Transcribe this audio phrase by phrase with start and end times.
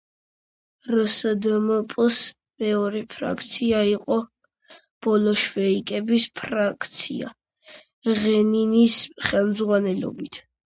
[0.91, 2.21] რსდმპ-ს
[2.63, 4.17] მეორე ფრაქცია იყო
[5.07, 7.31] ბოლშევიკების ფრაქცია,
[8.23, 8.99] ლენინის
[9.31, 10.45] ხელმძღვანელობით.